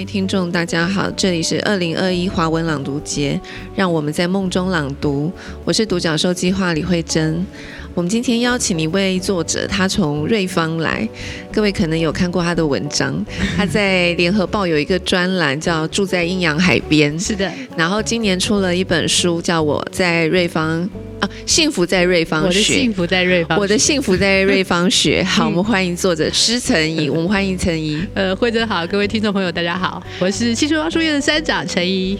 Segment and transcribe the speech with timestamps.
[0.00, 3.38] 各位听众，大家好，这里是二零二一华文朗读节，
[3.76, 5.30] 让我们在梦中朗读。
[5.62, 7.44] 我是独角兽计划李慧珍。
[7.92, 11.06] 我们今天邀请一位作者，他从瑞芳来，
[11.52, 13.22] 各位可能有看过他的文章。
[13.58, 17.52] 他在联合报有一个专栏叫《住在阴阳海边》，是的。
[17.76, 20.88] 然后今年出了一本书，叫我在瑞芳。
[21.20, 25.22] 啊，幸福在瑞芳学，我的幸福在瑞芳，我的幸福在瑞芳学。
[25.22, 28.02] 好，我们欢迎作者施晨怡，我们欢迎陈怡。
[28.14, 32.18] 呃，慧珍好，各位听众朋友，大家好，我是汽车方书院的山长陈怡。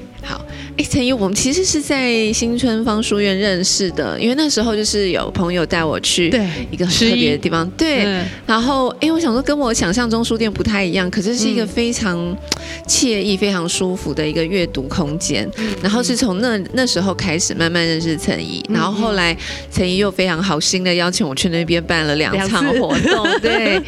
[0.85, 8.05] 陈怡，我们其实是在新春方书院认识的，因为那时候就是有朋友带我去对一个很特别的地方，对。
[8.47, 12.17] 然后，哎，我想说跟我想象中书店不太一样，可是是一个非常
[12.87, 15.51] 惬意、非常舒服的一个阅读空间。
[15.83, 19.01] 然后是从那那时候开始慢慢认识陈怡，然后。
[19.01, 19.35] 后来
[19.73, 23.81] 陈怡又非常好心的邀请我去那边办了两场活动， 对。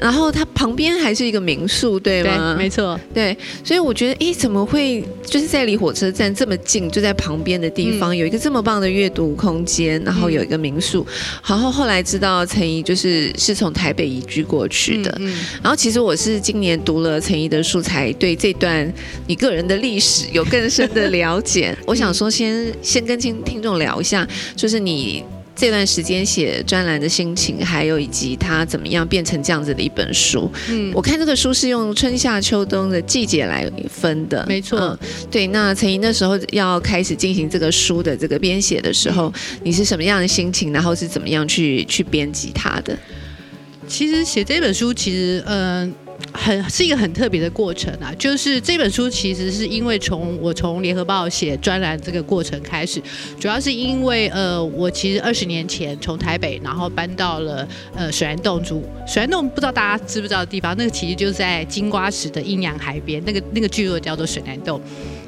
[0.00, 2.54] 然后他旁边还是一个民宿，对吗？
[2.56, 3.36] 没错，对。
[3.64, 11.06] 所以我觉得，哎，怎么会就是在离火车站这么近，就在旁边的地方有一个这么棒的阅读空间，然后有一个民宿。
[11.46, 15.14] 然后后来知道陈怡就是是从台北移居过去的。
[15.20, 15.30] 嗯。
[15.62, 18.90] 然后其实我是今年读了陈怡的书，才对这段
[19.26, 21.76] 你个人的历史有更深的了解。
[21.86, 24.26] 我想说，先先跟听听众聊一下。
[24.56, 25.22] 就是你
[25.60, 30.50] 这段时间写专栏的心情，还有以及他怎么样变成这样子的一本书。
[30.70, 34.98] 嗯，我看这个书是用春夏秋冬的季节来分的，没错。
[35.30, 39.30] 对，那陈怡那时候要开始进行这个书的这个编写的时候，
[39.62, 40.72] 你是什么样的心情？
[40.72, 42.98] 然后是怎么样去去编辑它的？
[43.86, 45.94] 其实写这本书，其实嗯。
[46.32, 53.02] 很是一个很特别的过程啊，就是这本书其实是因为从我从联合报写专栏这个过程开始，
[53.38, 64.80] 主要是因为呃，我其实二十年前从台北然后搬到了呃水帘洞住，水帘洞不知道大家知不知道的地方，那个其实就在金瓜石的阴阳海边，那个那个聚落叫做水帘洞。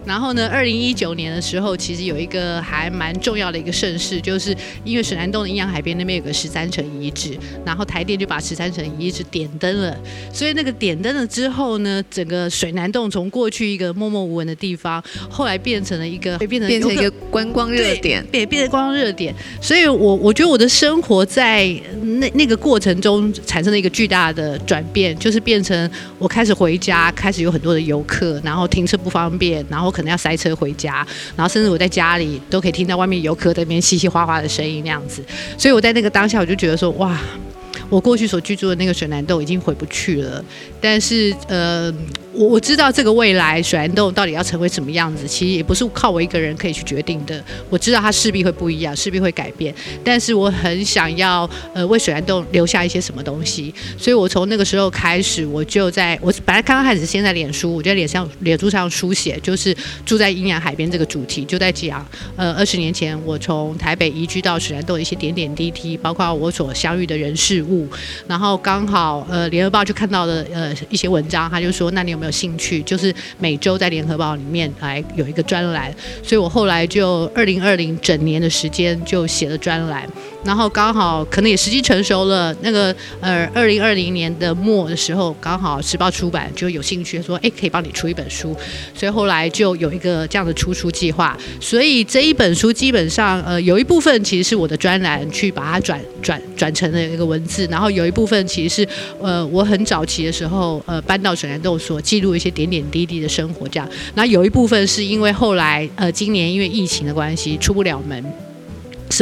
[0.05, 4.55] 然后呢，二零一九年的时候，其实有一个还蛮重要的一个盛事，就是
[4.85, 9.97] 因为水南洞的阴阳海边那边有个十三层遗址，然后台电就把十三层遗址点灯了。
[10.33, 19.33] 所以那个点灯了之后呢，整个水南洞从过去一个默默无闻的地方，后来变成了一个变成变成一个观光热点，变变成观光热点。
[19.61, 21.69] 所以我我觉得我的生活在
[22.19, 29.92] 那那个过程中产生了一个巨大的转变，就是变成我开始回家，开始有很多的游客，然后停车不方便，然后。
[29.93, 35.23] 可能要塞车回家，然后甚至我在家里都可以听到外面游客在那边嘻嘻哗哗的声音那样子，
[35.59, 37.17] 所以我在那个当下我就觉得说，哇，
[37.89, 40.45] 我过去所居住的那个水南洞已经回不去了，
[40.81, 41.93] 但是呃。
[42.35, 47.43] 我我知道这个未来水帘洞到底要成为什么样子，其实也不是靠我一个人可以去决定的。
[47.69, 49.75] 我知道它势必会不一样，势必会改变。
[50.03, 59.77] 但是我很想要呃为水帘洞留下一些什么东西，所以我从那个时候开始，我就在我本来刚刚开始先在脸书，我在脸上脸书上书写，就是
[60.07, 62.07] 住在阴阳海边这个主题，就在讲
[62.37, 67.87] 呃二十年前我从台北移居到水帘洞的一些点点滴滴，包括我所相遇的人事物。
[68.27, 72.22] 然后刚好呃联合报就看到了呃一些文章，他就说那你有。
[72.23, 80.09] 没有兴趣，就是每周在联合报里面来有一个专栏，所以我后来就二零二零整年的时间就写了专栏，
[80.45, 88.57] 然后刚好可能也时机成熟了，那个呃二零二零年的末的时候，刚好时报出版就有兴趣说，哎，可以帮你出一本书，
[88.95, 98.89] 所以后来就有一个这样的出书计划，所以这一本书基本上呃有一部分其实是我的专栏去把它转转转成了一个文字，然后有一部分其实是
[99.21, 102.01] 呃我很早期的时候呃搬到水南洞所。
[102.13, 103.89] 记录一些点点滴滴的生活，这样。
[104.15, 108.23] 那有一部分是因为后来，呃，今年因为疫情的关系，出不了门。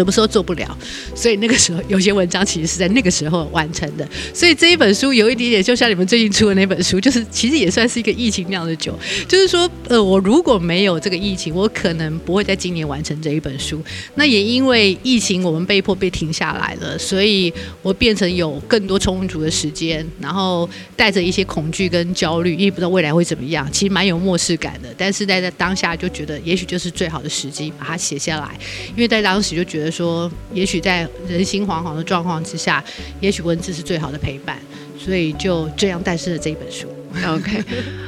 [0.00, 0.78] 什么时候做不了？
[1.14, 4.08] 所以那个时候有些文章其实是在那个时候完成的。
[4.32, 8.98] 所以这一本书有一点点，就像你们最近出的那本书，就是其实也算是一个疫情酿的酒。
[9.28, 13.82] 就是说，呃，我如果没有这个疫情，我可能不会在今年完成这一本书。
[14.14, 17.52] 那也因为疫情，我们被迫被停下来了，所以
[17.82, 20.66] 我变成有更多充足的时间，然后
[20.96, 24.88] 带着一些恐惧跟焦虑，因为不知道未来会怎么样，其实蛮有漠视感的。
[24.96, 28.58] 但是在在当下就觉得，也许就是最好的时机把它写下来，
[28.96, 29.89] 因为在当时就觉得。
[29.90, 32.84] 说，也许在人心惶惶的状况之下，
[33.20, 34.58] 也许文字是最好的陪伴，
[34.98, 36.86] 所以就这样诞生了这一本书。
[37.26, 37.62] OK，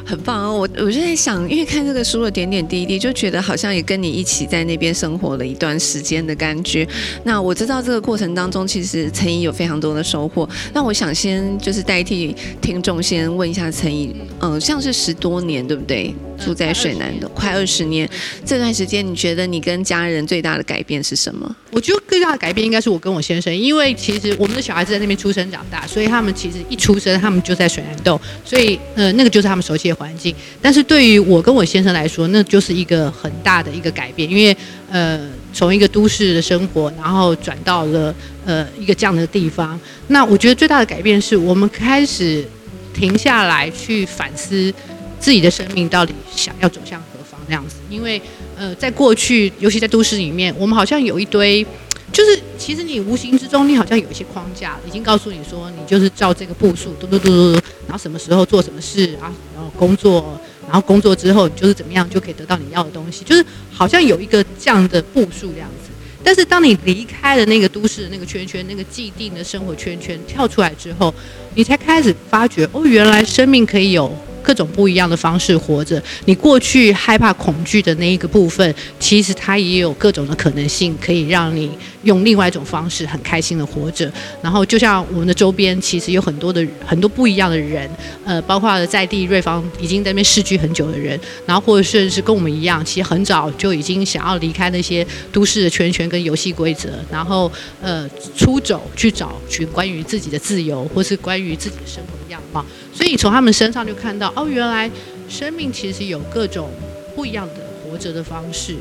[0.07, 0.53] 很棒哦！
[0.53, 6.87] 我我就在想，因为看这个书的点点滴滴，就觉得好像也跟你一起在那边生活了一段时间的感觉。
[7.25, 10.49] 那我知道这个过程当中，其实陈怡有非常多的收获。
[10.73, 16.15] 那我想先就是代替听众先问一下陈怡，嗯，像是十多年，对不对？
[16.43, 18.09] 住在水南洞，快二十年。
[18.45, 21.57] 这段时间，你觉得你跟家人最大的改变是什么？
[21.71, 30.35] 我觉得最大的改变应该是我跟我先生，因为其实我们的小孩子在那边出生长大，所以他们其实一出生，他们就在水南洞，所以呃，那个就是他们熟悉的环境。
[30.61, 34.57] 但是对于我跟我先生来说，那就是一个很大的一个改变，因为
[34.91, 35.21] 呃，
[35.53, 39.79] 从一个都市的生活，然后转到了呃一个这样的地方。
[40.09, 42.45] 那我觉得最大的改变是我们开始
[42.93, 44.73] 停下来去反思
[45.19, 48.21] 自己的生命到底想要走向何方这样子，因为。
[48.55, 51.67] 呃，在过去，尤其在都市里面，我们好像有一堆，
[52.13, 57.61] 就是其实你无形之中，你好像有一些框架，已经告诉你说，你就是照这个步数，嘟嘟嘟嘟，
[57.93, 65.91] 然后什么时候做什么事啊，然后工作，然后工作之后你就是怎么样就可以得到你要的东西，就是好像有一个这样的步数这样子。
[66.25, 71.15] 但是当你离开了那个都市的那个圈圈，那个既定的生活圈圈，跳出来之后，
[71.55, 74.11] 你才开始发觉，哦，原来生命可以有。
[74.53, 81.71] 各种不一样的方式活着，你过去害怕恐惧的那一个部分，其实它也有各种的可能性，可以让你
[82.03, 84.13] 用另外一种方式很开心的活着。
[84.43, 87.89] 然后就像我们的周边，其实有很多的很多不一样的人，
[88.27, 97.51] 呃，包括在地瑞芳已经在那边世居很久的人，然后或者甚至是跟我们一样，其实很早就已经想要离开那些都市的圈圈跟游戏规则，然后
[97.81, 98.07] 呃
[98.37, 102.65] 出走去找寻关于自己的自由，或是关于自己的生活样貌。
[102.93, 104.91] 所以从他们身上就看到，哦，原来
[105.29, 106.71] 生命其实有各种
[107.15, 108.75] 不一样的活着的方式。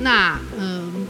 [0.00, 1.06] 那，嗯。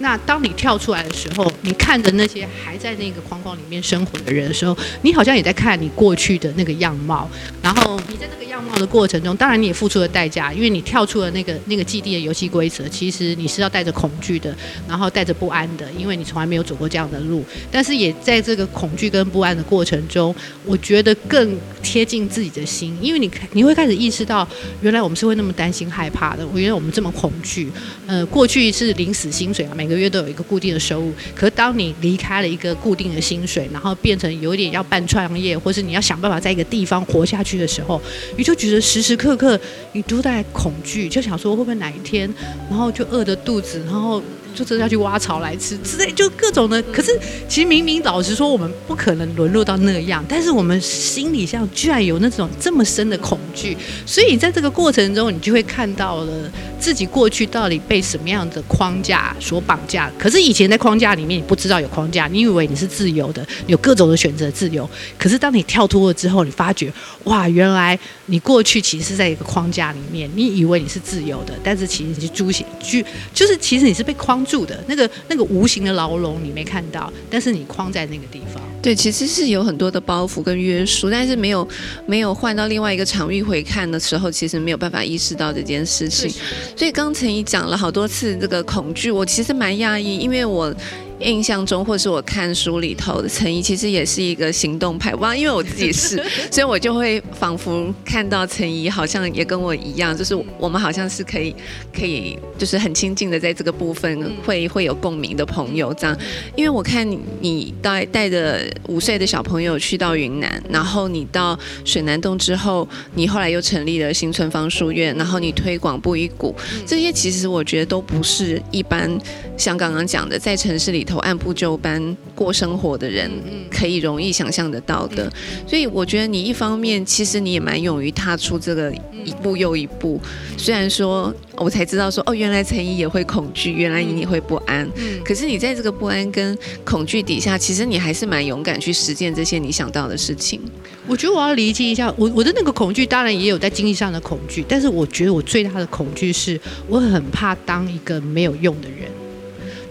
[0.00, 7.28] 那当你跳出来的时候，你看着那些还在那个框框里面生活的人的时候，你好像也在看你过去的那个样貌。
[7.60, 12.88] 然后你在那个样貌的过程中，当然你也付出了代价，因为你跳出了那个那个基地的游戏规则。
[12.88, 14.54] 其实你是要带着恐惧的，
[14.88, 17.44] 然后带着不安的，因为你从来没有走过这样的路。
[17.70, 20.34] 但是也在这个恐惧跟不安的过程中，
[20.64, 24.46] 我觉得更贴近自己的心，因为你你会开始意识到，
[24.80, 26.44] 原来我们是会那么担心害怕的。
[26.52, 27.70] 我原来我们这么恐惧。
[28.08, 38.00] 呃，过去是领死薪水啊，每个月都有一个固定的收入，可是当你离开了一个固定的薪水，然后变成有点要办创业，或是你要想办法在一个地方活下去的时候，
[38.48, 39.60] 就觉得时时刻刻
[39.92, 42.32] 你都在恐惧，就想说会不会哪一天，
[42.70, 44.22] 然后就饿着肚子，然后。
[44.54, 46.82] 就真的要去挖草来吃之类，就各种的。
[46.84, 47.16] 可是
[47.48, 53.76] 其实明明老实说，我们不可能沦落到那样，但是我们心里上居然有那种这么深的恐惧。
[54.04, 56.50] 所以在这个过程中，你就会看到了
[56.80, 60.10] 自己过去到底被什么样的框架所绑架。
[60.18, 64.88] 可是以前在框架里面，你不知道有框架，你以为你是自由的，有各种的选择自由。
[65.16, 66.92] 可是当你跳脱了之后，你发觉
[67.24, 67.96] 哇，原来
[68.28, 73.00] 你过去其实是在一个框架里面，你以为你是自由的，但是其实你是猪血，就
[73.34, 74.38] 就是其实你是被框。
[74.48, 78.62] 住的那个那个无形的牢笼，你没看到，但是你框在那个地方。
[78.80, 81.68] 对，其实是有很多的包袱跟约束，但是没有
[82.06, 86.30] 没有换到另外一个场域回看的时候，其实没有办法意识到这件事情。
[86.74, 90.74] 所以刚才你讲了好多次这个恐惧，我其实蛮讶异，因为我。
[91.20, 95.12] 印象中，或是我看书里头的陈怡，其实也是一个行动派。
[95.16, 96.16] 哇，因为我自己是，
[96.50, 101.52] 所以我就会仿佛看到陈怡好像也跟我一样，就是我们好像是可以
[101.92, 106.16] 可以，就是很亲近的，在这个部分会会有共鸣的朋友这样。
[106.54, 107.04] 因为我看
[107.40, 116.54] 你带带着五岁的小朋友去到云南，然后你到水南洞之后，你后来又成立了新村方书院，然后你推广布依谷，
[116.86, 119.10] 这些其实我觉得都不是一般
[119.56, 121.07] 像刚刚讲的在城市里。
[121.08, 123.30] 头按部就班过生活的人，
[123.70, 125.32] 可以容易想象得到的。
[125.66, 128.92] 所以我觉得你一方面其实你也蛮勇于踏出这个
[129.24, 130.20] 一步又一步。
[130.58, 134.88] 虽然说我才知道说哦，原来陈怡也会恐惧，原来你也会不安。
[135.24, 140.60] 可是你在这个不安跟恐惧底下，其实你还是蛮勇敢去实践这些你想到的事情。
[141.06, 148.97] 我觉得我要理解一下，我我的那个恐惧当然也有在经济上的恐惧，但是我觉得我最大的恐惧是我很怕当一个没有用的人。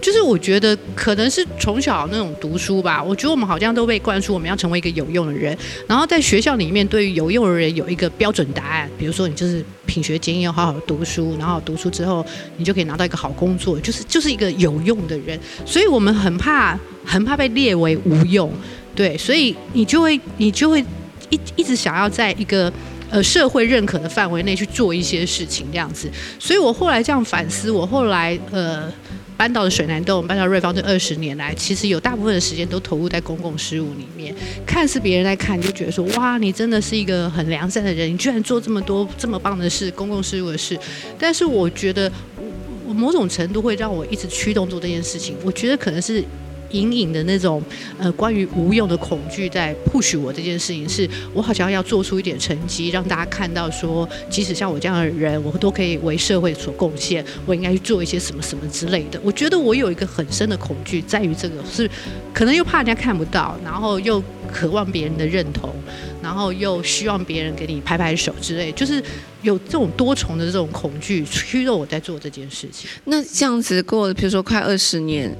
[0.00, 12.24] 就是我觉得可能是从小那种读书吧，我觉得我们好像都被灌输我们要成为一个有用的人，然后在学校里面对于有用的人有一个标准答案，比如说你就是品学兼优，好好读书，然后读书之后
[12.56, 18.52] 你就可以拿到一个好工作，就是就是一个有用的人，所以我们很怕很怕被列为无用，
[18.94, 20.80] 对，所以你就会你就会
[21.30, 22.72] 一一直想要在一个
[23.10, 28.92] 呃社会认可的范围内去做一些事情这样子，所以我后来这样反思，我后来呃。
[29.38, 34.34] 搬到了水南洞，搬到瑞芳这二十年来，其实有大部分的时间都投入在公共事务里面。
[34.66, 40.76] 看似别人在看，就觉得说，哇，你真的是一个很良善的人，你居然做这么多这么棒的事，公共事务的事。
[41.16, 42.10] 但是我觉得，
[42.84, 45.36] 我某种程度会让我一直驱动做这件事情。
[45.44, 46.24] 我觉得可能是
[46.70, 47.62] 隐隐的那种
[47.98, 59.20] 呃关于无用的恐惧在 push 我这件事情，是我好像要做出一点成绩，让大家看到说，即使像我这样的人，我都可以为社会所贡献，我应该去做一些什么什么之类的。
[59.22, 61.88] 我觉得我有一个很深的恐惧在于这个，是
[62.32, 64.22] 可能又怕人家看不到，然后又
[64.52, 65.74] 渴望别人的认同，
[66.22, 69.02] 然后又希望别人给你拍拍手之类，就是
[69.42, 72.88] 有这种多重的这种恐惧驱动我在做这件事情。
[73.04, 75.34] 那这样子过了，比如说快二十年。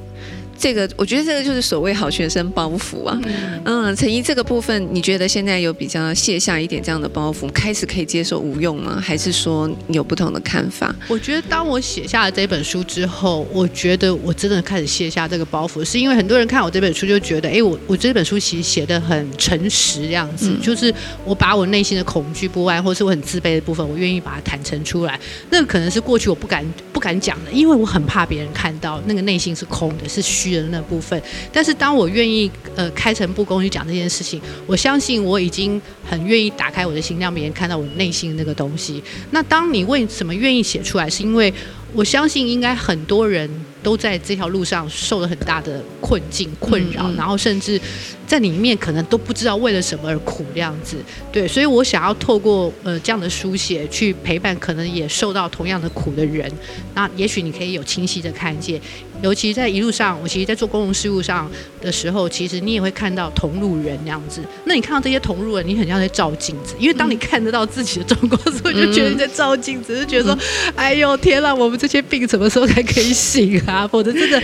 [0.59, 3.19] 这个我觉得这个就是所谓好学生包袱啊，
[3.65, 9.01] 嗯，陈怡这个部分，你觉得现在有比较卸下一点这样的包袱，开始可以接受无用吗？
[9.01, 10.93] 还是说有不同的看法？
[11.07, 20.93] 我觉得当我写下了这本书之后，我觉得我真的开始卸下这个包袱，是因为很多人看我这本书就觉得，哎，我我这本书其实写的很诚实，这样子，就是
[21.25, 25.21] 我把我内心的恐惧不安，或是我很自卑的部分，我愿意把它坦诚出来。
[25.51, 30.48] 那个可能是过去我不敢不敢讲的，因为我很怕别人看到那个内心是空的，是虚。
[30.57, 31.21] 的那部分，
[31.53, 39.03] 但是当我愿意呃开诚布公去讲这件事情，我相信我已经很愿意打开我的心，让别人看到我内心的那个东西。
[39.31, 41.53] 那当你为什么愿意写出来，是因为
[41.95, 43.49] 我相信应该很多人
[43.83, 47.81] 都在这条路上受了很大的困境困扰，然后甚至
[48.27, 50.99] 在里面可能都不知道为了什么而苦这样子。
[51.33, 56.51] 对，所以我想要透过呃这样的书写去陪伴可能也受到同样的苦的人，
[56.95, 58.79] 那也许你可以有清晰的看见。
[59.23, 64.41] 尤其在一路上，我其实，在做公共事务上的时候，其实你也会看到同路人那样子。
[64.65, 70.39] 那你看到这些同路人，你很像在照镜子，因为当你看得到自己的状况时候，就觉得你在照镜子，就觉得说
[70.77, 74.41] ：“哎呦天呐，我们这些病什么时候才可以醒啊？”否则真的，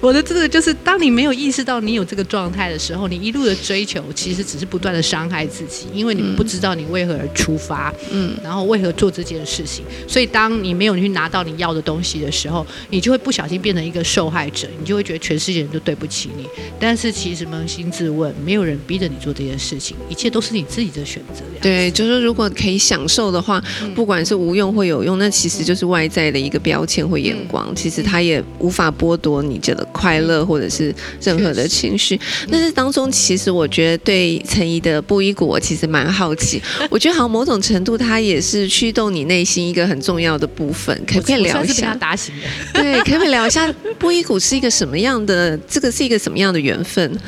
[0.00, 9.84] 否则真的就是，当你没有意识到你有这个状态的时候，你一路的追求，其实只是不断的伤害自己，因为你不知道你为何而出发，嗯，然后为何做这件事情。
[10.06, 14.02] 所以，当你没有去拿到你要的东西的时候，你就会不小心变成一个。
[14.18, 16.44] 受害者，你就会觉得全世界人都对不起你。
[16.80, 21.44] 但是其实扪心自问，没有人逼着你做这件事情，一切都是你自己的选择。
[21.62, 23.62] 对，就是如果可以享受的话，
[23.94, 32.18] 不管是无用或有用，那其实就是外在的一个标签或眼光，其实它也无法剥夺你觉得快乐或者是任何的情绪。
[32.50, 36.60] 但是当中，其实我觉得对陈怡的布衣谷，我其实蛮好奇。
[36.90, 40.92] 我觉得好像某种程度，它也是驱动你内心一个很重要的部分。
[41.06, 41.94] 可不可以聊一下？
[41.94, 42.82] 打醒的。
[42.82, 43.72] 对，可不可以聊一下？
[43.98, 45.56] 布依鼓是一个什么样的？
[45.68, 47.18] 这个是一个什么样的缘分？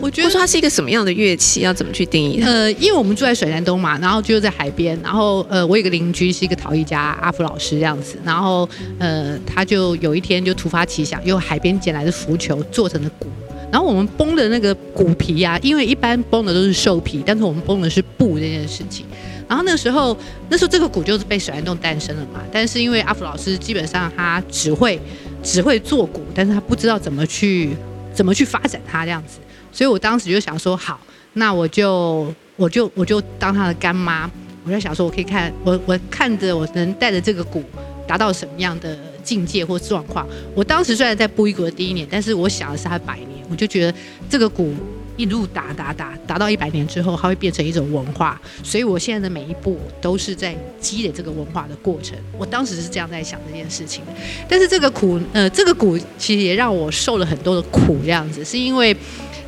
[0.00, 1.60] 我觉得说它是一个什么样的乐器？
[1.60, 2.40] 要怎么去定义？
[2.42, 8.66] 呃，因为我们住在水南东嘛，然后就在海边，然后呃，我有个邻居是一个陶艺家阿福老师这样子，然后
[8.98, 13.28] 呃，他就有一天就突发奇想，用海边捡来的浮球做成的鼓，
[13.70, 19.04] 然后我们绷的那个鼓皮啊，因为一般绷的都是兽皮，但是我们绷的是布这件事情。
[19.46, 20.16] 然后那个时候，
[20.48, 22.40] 那时候这个鼓就是被水帘洞诞生了嘛。
[22.52, 24.98] 但是因为阿福老师基本上他只会
[25.42, 27.76] 只会做股，但是他不知道怎么去
[28.14, 29.38] 怎么去发展他这样子。
[29.72, 31.00] 所以我当时就想说，好，
[31.34, 34.30] 那我就我就我就当他的干妈。
[34.64, 37.64] 我在想说，我可以看我 我看着我能带着这个股
[38.06, 40.26] 达到什么样的境界或状况。
[40.54, 44.74] 我当时虽然在布依鼓的第一年，但是我想的是他百年，我就觉得这个股。
[45.20, 48.40] 一路打打打打到一百年之后，它会变成一种文化。
[48.62, 52.16] 所以我现在的每一步都是在积累这个文化的过程。
[52.38, 54.12] 我当时是这样在想这件事情的。
[54.48, 58.96] 但是这个苦，呃，这个苦其实也让我受了很多的苦，这样子是因为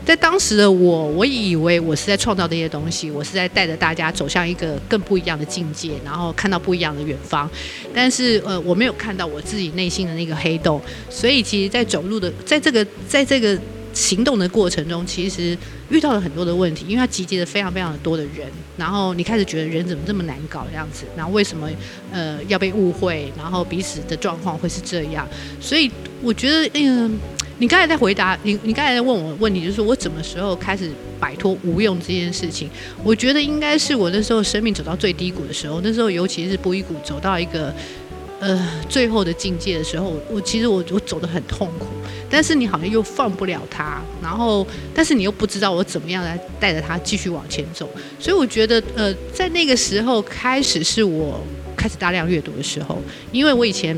[0.05, 7.49] 在当时的我，我以为我是在创造这些东西，我是在带着大家走向一个更不一样的境界，然后看到不一样的远方。
[7.95, 10.79] 但是呃，我没有看到我自己内心的那个黑洞。
[11.09, 13.59] 所以其实，在走路的，在这个，在这个。
[13.92, 15.56] 行动的过程中，其实
[15.90, 21.68] 遇到了很多的问题，因为它集结了非常非常的多的人，然后你开始觉得人怎么这么难搞这样子，然后为什么
[22.11, 25.28] 呃要被误会，然后彼此的状况会是这样，
[25.61, 25.90] 所以
[26.22, 27.18] 我觉得嗯
[27.58, 32.68] 你刚才在回答你，你刚才在问我问题，就是我什么时候开始摆脱无用这件事情？
[33.04, 37.72] 我觉得应该是我那时候生命走到最低谷的时候，那时候尤其是波一谷走到一个。
[38.42, 41.87] 呃，最后的境界的时候，我其实我我走得很痛苦，
[42.28, 51.40] 但是你好像又放不了他，然后但是你又不知道我怎么样来带着他继续往前走，所以我觉得呃，在那个时候开始是我
[51.76, 53.96] 开始大量阅读的时候，因为我以前。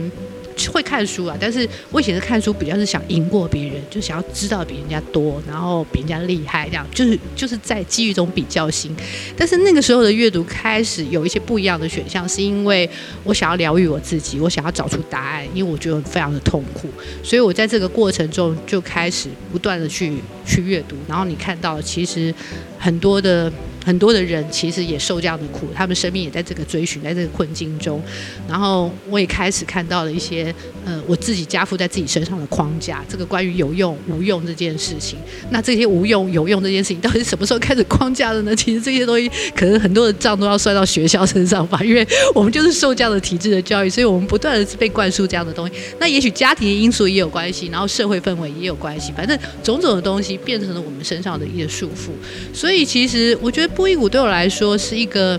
[0.71, 8.95] 会看书啊，但是我以前是看书，比较是想赢过别人，就想要知道比人家多，然后比人家厉害，这样就是就是在基于一种比较心。
[9.37, 12.89] 但是那个时候的阅读开始有一些不一样的选项，是因为
[13.23, 16.89] 我想要疗愈我自己，我想要找出答案，因为我觉得非常的痛苦，
[17.23, 20.97] 所以我在这个过程中就开始不断的去去阅读。
[21.09, 22.35] 然后你看到，其实
[22.79, 23.53] 很多的。
[23.85, 28.03] 很多的人其实也受这样的苦，他们生命也在这个追寻，在这个困境中。
[28.49, 30.55] 然后我也开始看到了一些，
[30.87, 33.05] 呃，我自己加附在自己身上的框架。
[33.07, 35.19] 这个关于有用无用这件事情，
[35.51, 38.57] 那这些无用有用这件事情，到底什么时候开始框架的呢？
[38.57, 45.75] 其实这些东西可能很多的账都要算到学校身上吧，因为我们就是受这样的体制的教育，所以我们不断的被灌输这样的东西。
[45.99, 52.13] 那也许家庭的因素也有关系，然后社会氛围也有关系，反正种种的东西变成了我们身上的一个束缚。
[52.55, 53.74] 所以其实我觉得。
[53.75, 55.39] 布依谷对我来说是一个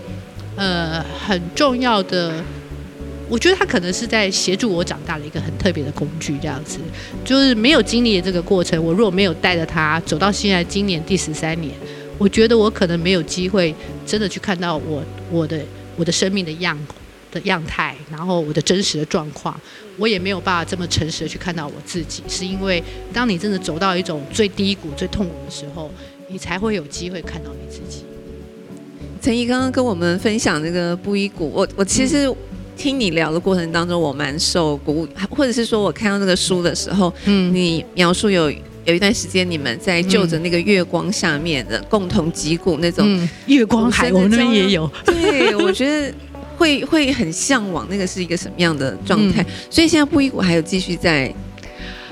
[0.56, 2.34] 呃很重要的，
[3.30, 6.38] 我觉得他可能是在协助我长大的一个很特别的工具。
[6.42, 6.80] 这样子，
[7.24, 11.74] 就是没有经历这个过程，我如果没有带着他走到现在今年第十三年，
[12.18, 13.74] 我觉得我可能没有机会
[14.06, 15.60] 真的去看到我我的
[15.96, 16.78] 我的生命的样
[17.32, 19.60] 的样态，然后我的真实的状况，
[19.98, 22.22] 我也没有办法这么诚实的去看到我自己。
[22.28, 25.90] 是因为当你真的走到一种最低谷、最痛苦的时候，
[26.28, 28.04] 你才会有机会看到你自己。
[29.26, 32.32] 陈怡刚刚跟我们分享那个布衣谷，我我其实
[32.78, 38.52] 听你聊的过程当中，我蛮受鼓舞，或者是说我看到那个书的时候，嗯，你描述有
[38.84, 46.14] 有一段时间你们在就着那个月光下面的共同击鼓那种月光海，我们那边也有，对我觉得
[46.56, 51.34] 会 会很向往那个是一个什么样的状态，所以现在布衣谷还有继续在，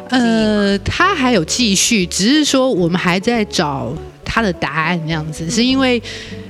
[0.10, 6.02] 呃，他还有继续，只是说我们还在找他的答案，这样子，是因为。
[6.32, 6.43] 嗯，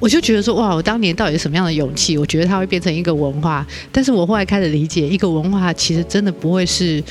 [0.00, 2.18] 我就觉得说，哇，我当年到底是什么样的勇气？
[2.18, 7.02] 我觉得它会变成一个文化，但是我后来开始理解，一个文化其实真的不会是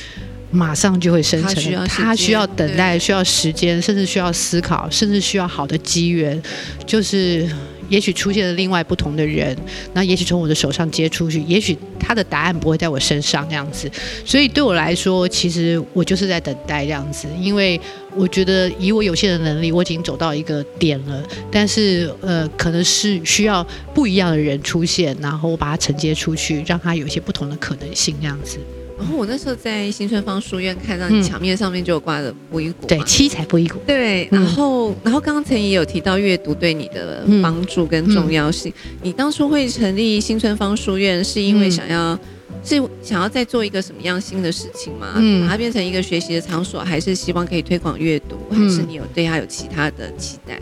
[0.50, 6.42] 马上就会生成，它需要等待，需要时间，甚至需要思考，甚至需要好的机缘，
[6.86, 7.48] 就是。
[7.88, 9.56] 也许出现了另外不同的人，
[9.92, 13.90] 那也许从我的手上接出去，也许他的答案不会在我身上这样子，
[14.24, 17.80] 所以对我来说，其实我就是在等待这样子，因为
[18.16, 28.58] 我觉得以我有限的能力，我已经走到一个点了，但是呃，可能是需要不一样的人出现，然后我把它承接出去，让他有一些不同的可能性这样子。
[28.98, 33.78] 然后我那时候在新春方书院看到你墙面上面就有挂着布衣谷，对，七彩布衣谷。
[33.86, 38.72] 对，然后然后刚才也有提到阅读对你的帮助跟重要性。
[39.02, 42.18] 你当初会成立新春方书院，是因为想要。
[42.64, 45.12] 是想要再做一个什么样新的事情吗？
[45.16, 48.36] 嗯，把它变成一个学习的场所，还是希望可以推广阅读？
[48.50, 50.60] 还是你有对它有其他的期待？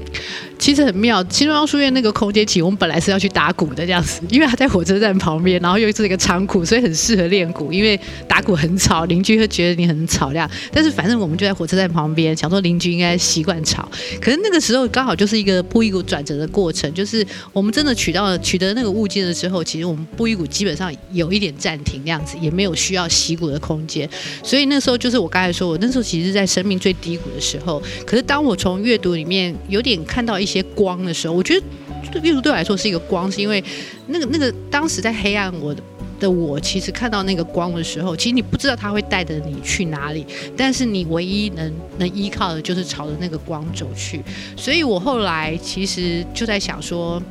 [0.58, 7.72] 其实很妙，新中央书院那个空间，其实我们本来是要去打鼓的这样子，因为它在火车站旁边，然后又是一个仓库，所以很适合练鼓。
[7.72, 10.50] 因为打鼓很吵，邻居会觉得你很吵亮。
[10.72, 13.88] 但是反正我们就在火车站旁边，想说邻居应该习惯吵。
[14.20, 22.02] 可是那个时候刚好就是一个布衣鼓转折的过程，就是我们真的取到了取得那个物件的时候，其实我们布衣鼓基本上有一点暂停。
[22.04, 24.08] 那样子也没有需要洗骨的空间，
[24.44, 27.82] 所以那时候就是我刚才说，我那时候其实在生命最低谷的时候。
[28.06, 33.62] 可是当我从阅读里面有点看到一些光的时候，我觉得阅读对我来说是一个光，是因为
[34.06, 35.74] 那个那个当时在黑暗我
[36.16, 36.30] 的。
[36.30, 40.26] 我其实看到那个光的时候，其实你不知道他会带着你去哪里，
[40.56, 44.20] 但是你唯一能能依靠的就是朝着那个光走去。
[44.56, 47.22] 所以我后来其实就在想说，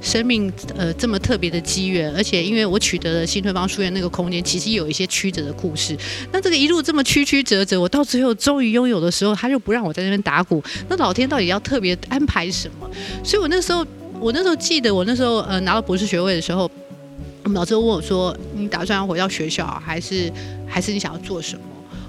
[0.00, 5.96] 生命呃这么特别的机缘，而且因为我取得了新春方书院那个空间，其实有一些曲折的故事。
[6.30, 12.88] 那这个一路这么曲曲折折，我到最后终于拥有的时候，他就不让我在那边打鼓，那老天到底要特别安排什么？
[13.24, 13.86] 所以我那时候，
[14.20, 16.70] 我那时候记得，我那时候呃拿到博士学位的时候。
[17.44, 20.32] 我们老师问我说：“你打算要回到学校，还是
[20.66, 21.62] 还是你想要做什么？”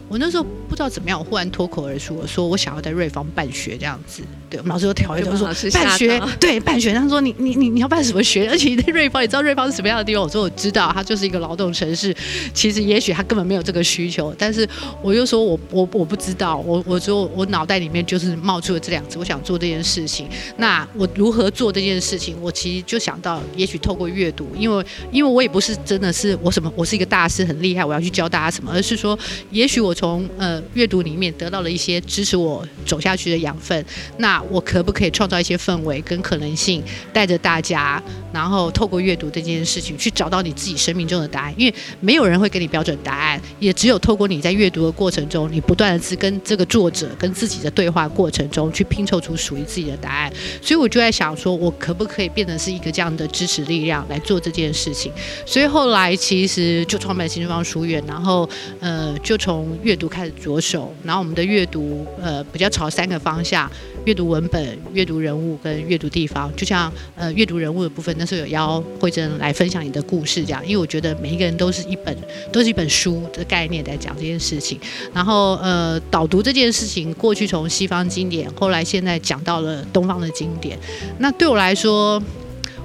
[0.07, 4.21] 我那时候不知道怎么样，我忽然脱口而出，我说：“我想要在瑞芳办学这样子。”
[4.53, 8.47] 对，我们老师又调一调说：“办学，对，办学。”他说：“你你你你要办什么学？
[8.47, 12.15] 而且你在瑞芳，你知道瑞芳是什么样的地方？”我说：“我知道，它就是一个劳动城市。
[12.53, 14.67] 其实也许他根本没有这个需求，但是
[15.01, 16.55] 我又说我我我不知道。
[16.57, 20.27] 我我说我脑袋里面就是冒出了这两字，我想做这件事情。
[20.57, 22.35] 那我如何做这件事情？
[22.39, 29.17] 我其实就想到，也许透过阅读，因为因为我也不是真的是我什么，我是一个大师，很厉害，我要去教大家什么，而是说，
[29.49, 33.83] 也许我从呃阅读里面得到了一些支持我走下去的养分。
[34.17, 38.01] 那我可不可以创造一些氛围跟可能性，带着大家，
[38.31, 41.53] 然后透过阅读这件事情，去找到你自己生命中的答案。
[41.55, 50.33] 因为没有人会给你标准答案，也只有透过你在阅读的过程中，你不断的是跟这个作者跟自己的对话过程中，去拼凑出属于自己的答案。
[50.61, 55.11] 所以我就在想，说我可不可以变成是一个这样的支持力量来做这件事情？
[55.45, 63.71] 所以后来其实就创办新东方书院，然后呃，就从阅读开始着手，然后我们的阅读呃比较朝三个方向：
[64.05, 64.32] 阅读。
[64.33, 66.51] 文本、阅读人物跟阅读地方。
[66.55, 72.17] 就像呃阅读人物的部分，那时候有邀慧珍来分享你的故事，这样，因为我觉得每一个人都是一本
[72.51, 74.79] 都是一本书的概念在讲这件事情。
[75.13, 80.77] 然后呃导读这件事情，过去从西方经典，后来现在讲到了东方的经典。
[81.19, 82.21] 那对我来说，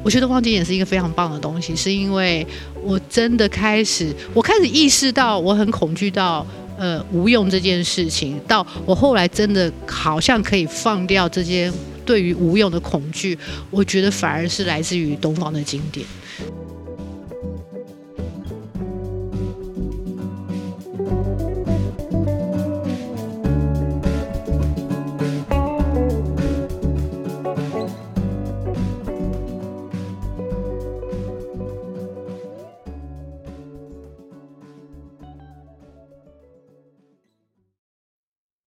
[0.02, 2.46] 我觉得东方经典是一个非常棒的东西，是因为
[2.82, 6.46] 我真的开始，我开始意识到我很恐惧到。
[6.78, 11.70] 呃，无用这件事情，到我后来真的好像可以放掉这些
[12.06, 13.36] 对于无用的恐惧，
[13.68, 16.06] 我觉得反而是来自于东方的经典。